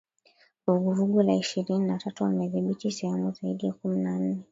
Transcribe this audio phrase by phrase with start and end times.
[0.67, 4.41] Vuguvugu la Ishirini na tatu wamedhibithi sehemu zaidi ya kumi na nne